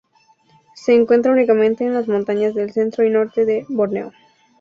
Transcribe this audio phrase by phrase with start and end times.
[0.73, 4.11] Se encuentra únicamente en las montañas del centro y norte de Borneo.